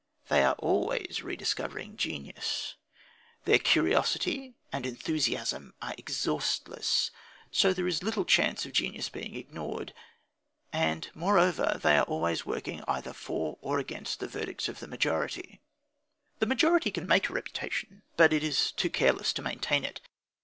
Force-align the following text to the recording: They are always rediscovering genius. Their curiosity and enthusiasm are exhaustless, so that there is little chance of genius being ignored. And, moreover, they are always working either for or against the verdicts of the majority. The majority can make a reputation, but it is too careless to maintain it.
They 0.29 0.43
are 0.43 0.55
always 0.57 1.21
rediscovering 1.21 1.95
genius. 1.95 2.73
Their 3.45 3.59
curiosity 3.59 4.55
and 4.71 4.83
enthusiasm 4.87 5.75
are 5.79 5.93
exhaustless, 5.95 7.11
so 7.51 7.67
that 7.67 7.75
there 7.75 7.87
is 7.87 8.01
little 8.01 8.25
chance 8.25 8.65
of 8.65 8.73
genius 8.73 9.09
being 9.09 9.35
ignored. 9.35 9.93
And, 10.73 11.07
moreover, 11.13 11.77
they 11.79 11.99
are 11.99 12.05
always 12.05 12.47
working 12.47 12.83
either 12.87 13.13
for 13.13 13.59
or 13.61 13.77
against 13.77 14.19
the 14.19 14.27
verdicts 14.27 14.67
of 14.67 14.79
the 14.79 14.87
majority. 14.87 15.61
The 16.39 16.47
majority 16.47 16.89
can 16.89 17.05
make 17.05 17.29
a 17.29 17.33
reputation, 17.33 18.01
but 18.17 18.33
it 18.33 18.43
is 18.43 18.71
too 18.71 18.89
careless 18.89 19.31
to 19.33 19.43
maintain 19.43 19.85
it. 19.85 20.01